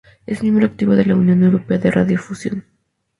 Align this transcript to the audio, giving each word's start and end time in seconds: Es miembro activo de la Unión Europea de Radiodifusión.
Es 0.25 0.41
miembro 0.41 0.65
activo 0.65 0.95
de 0.95 1.05
la 1.05 1.15
Unión 1.15 1.43
Europea 1.43 1.77
de 1.77 1.91
Radiodifusión. 1.91 2.65